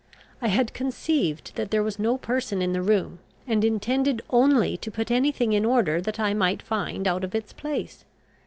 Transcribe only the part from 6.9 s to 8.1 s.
out of its place.